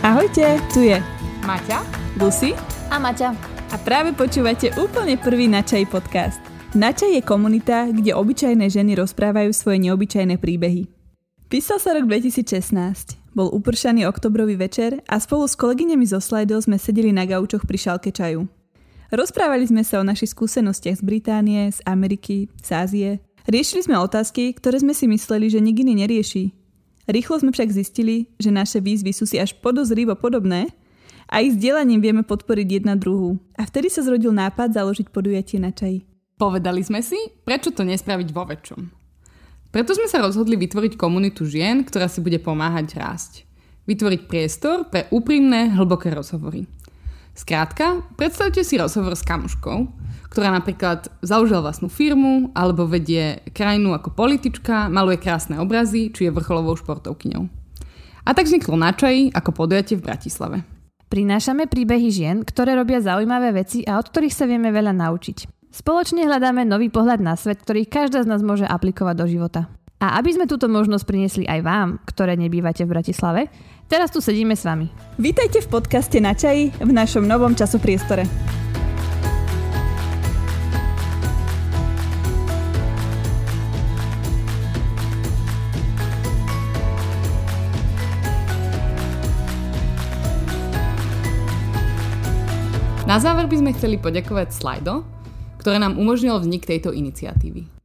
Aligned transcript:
Ahojte, 0.00 0.56
tu 0.72 0.80
je 0.80 0.96
Maťa 1.44 1.84
Lucy 2.16 2.56
a 2.88 2.96
Maťa. 2.96 3.36
a 3.68 3.76
práve 3.84 4.16
počúvate 4.16 4.72
úplne 4.80 5.20
prvý 5.20 5.44
Načaj 5.44 5.92
podcast. 5.92 6.40
Načaj 6.72 7.20
je 7.20 7.20
komunita, 7.20 7.84
kde 7.92 8.16
obyčajné 8.16 8.64
ženy 8.72 8.96
rozprávajú 8.96 9.52
svoje 9.52 9.84
neobyčajné 9.84 10.40
príbehy. 10.40 10.88
Písal 11.52 11.84
sa 11.84 11.92
rok 11.92 12.08
2016. 12.08 13.36
Bol 13.36 13.52
upršaný 13.52 14.08
oktobrový 14.08 14.56
večer 14.56 15.04
a 15.04 15.20
spolu 15.20 15.44
s 15.44 15.52
kolegyňami 15.52 16.08
zo 16.08 16.16
Slido 16.16 16.56
sme 16.64 16.80
sedeli 16.80 17.12
na 17.12 17.28
gaučoch 17.28 17.68
pri 17.68 17.76
šalke 17.76 18.08
čaju. 18.08 18.48
Rozprávali 19.12 19.68
sme 19.68 19.84
sa 19.84 20.00
o 20.00 20.08
našich 20.08 20.32
skúsenostiach 20.32 20.96
z 20.96 21.04
Británie, 21.04 21.68
z 21.68 21.84
Ameriky, 21.84 22.48
z 22.64 22.68
Ázie. 22.72 23.10
Riešili 23.44 23.84
sme 23.84 24.00
otázky, 24.00 24.56
ktoré 24.56 24.80
sme 24.80 24.96
si 24.96 25.04
mysleli, 25.04 25.52
že 25.52 25.60
nik 25.60 25.76
iný 25.84 25.92
nerieši. 26.08 26.59
Rýchlo 27.10 27.42
sme 27.42 27.50
však 27.50 27.74
zistili, 27.74 28.30
že 28.38 28.54
naše 28.54 28.78
výzvy 28.78 29.10
sú 29.10 29.26
si 29.26 29.42
až 29.42 29.58
podozrivo 29.58 30.14
podobné 30.14 30.70
a 31.26 31.42
ich 31.42 31.58
sdielaním 31.58 31.98
vieme 31.98 32.22
podporiť 32.22 32.80
jedna 32.80 32.94
druhú. 32.94 33.34
A 33.58 33.66
vtedy 33.66 33.90
sa 33.90 34.06
zrodil 34.06 34.30
nápad 34.30 34.78
založiť 34.78 35.10
podujatie 35.10 35.58
na 35.58 35.74
čaji. 35.74 36.06
Povedali 36.38 36.86
sme 36.86 37.02
si, 37.02 37.18
prečo 37.42 37.74
to 37.74 37.82
nespraviť 37.82 38.28
vo 38.30 38.46
väčšom. 38.46 38.80
Preto 39.74 39.90
sme 39.94 40.06
sa 40.06 40.22
rozhodli 40.22 40.54
vytvoriť 40.54 40.94
komunitu 40.94 41.50
žien, 41.50 41.82
ktorá 41.82 42.06
si 42.06 42.22
bude 42.22 42.38
pomáhať 42.38 42.94
rásť. 42.94 43.32
Vytvoriť 43.90 44.30
priestor 44.30 44.86
pre 44.86 45.10
úprimné, 45.10 45.74
hlboké 45.74 46.14
rozhovory. 46.14 46.70
Skrátka, 47.34 48.04
predstavte 48.18 48.60
si 48.66 48.76
rozhovor 48.76 49.16
s 49.16 49.24
kamuškou, 49.24 49.88
ktorá 50.30 50.54
napríklad 50.54 51.10
založila 51.24 51.64
vlastnú 51.64 51.90
firmu, 51.90 52.54
alebo 52.54 52.86
vedie 52.86 53.42
krajinu 53.50 53.94
ako 53.96 54.14
politička, 54.14 54.86
maluje 54.86 55.18
krásne 55.18 55.58
obrazy, 55.58 56.14
či 56.14 56.28
je 56.28 56.34
vrcholovou 56.34 56.78
športovkyňou. 56.78 57.42
A 58.26 58.30
tak 58.36 58.46
vzniklo 58.46 58.76
na 58.78 58.94
čaji 58.94 59.32
ako 59.34 59.50
podujatie 59.50 59.98
v 59.98 60.06
Bratislave. 60.06 60.56
Prinášame 61.10 61.66
príbehy 61.66 62.08
žien, 62.14 62.46
ktoré 62.46 62.78
robia 62.78 63.02
zaujímavé 63.02 63.50
veci 63.50 63.82
a 63.82 63.98
od 63.98 64.06
ktorých 64.06 64.30
sa 64.30 64.46
vieme 64.46 64.70
veľa 64.70 64.94
naučiť. 64.94 65.50
Spoločne 65.74 66.22
hľadáme 66.22 66.62
nový 66.62 66.86
pohľad 66.86 67.18
na 67.18 67.34
svet, 67.34 67.66
ktorý 67.66 67.86
každá 67.86 68.22
z 68.22 68.30
nás 68.30 68.42
môže 68.46 68.66
aplikovať 68.66 69.14
do 69.18 69.26
života. 69.26 69.66
A 69.98 70.22
aby 70.22 70.32
sme 70.32 70.46
túto 70.46 70.70
možnosť 70.70 71.04
priniesli 71.04 71.44
aj 71.50 71.60
vám, 71.66 71.88
ktoré 72.06 72.38
nebývate 72.38 72.86
v 72.86 72.92
Bratislave, 72.94 73.42
teraz 73.90 74.14
tu 74.14 74.22
sedíme 74.22 74.54
s 74.54 74.62
vami. 74.62 74.86
Vítajte 75.18 75.66
v 75.66 75.68
podcaste 75.68 76.22
na 76.22 76.30
čaji 76.30 76.70
v 76.78 76.90
našom 76.94 77.26
novom 77.26 77.58
časopriestore. 77.58 78.22
Na 93.10 93.18
záver 93.18 93.50
by 93.50 93.58
sme 93.58 93.74
chceli 93.74 93.98
poďakovať 93.98 94.54
Slido, 94.54 95.02
ktoré 95.58 95.82
nám 95.82 95.98
umožnilo 95.98 96.38
vznik 96.38 96.62
tejto 96.62 96.94
iniciatívy. 96.94 97.79